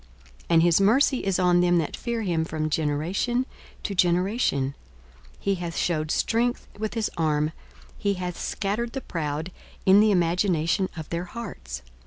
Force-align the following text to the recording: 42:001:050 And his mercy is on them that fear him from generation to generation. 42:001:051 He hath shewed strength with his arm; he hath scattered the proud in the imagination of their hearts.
42:001:050 0.45 0.45
And 0.49 0.63
his 0.63 0.81
mercy 0.81 1.17
is 1.25 1.37
on 1.37 1.61
them 1.61 1.77
that 1.77 1.95
fear 1.95 2.23
him 2.23 2.43
from 2.43 2.71
generation 2.71 3.45
to 3.83 3.93
generation. 3.93 4.63
42:001:051 4.63 4.73
He 5.41 5.53
hath 5.55 5.77
shewed 5.77 6.09
strength 6.09 6.67
with 6.79 6.95
his 6.95 7.11
arm; 7.17 7.51
he 7.99 8.15
hath 8.15 8.35
scattered 8.35 8.93
the 8.93 9.01
proud 9.01 9.51
in 9.85 9.99
the 9.99 10.09
imagination 10.09 10.89
of 10.97 11.07
their 11.11 11.25
hearts. 11.25 11.83